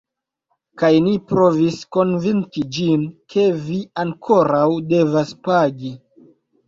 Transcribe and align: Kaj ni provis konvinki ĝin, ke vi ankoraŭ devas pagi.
Kaj 0.81 0.89
ni 1.07 1.11
provis 1.31 1.77
konvinki 1.97 2.65
ĝin, 2.77 3.05
ke 3.35 3.45
vi 3.69 3.79
ankoraŭ 4.05 4.67
devas 4.95 5.35
pagi. 5.49 5.93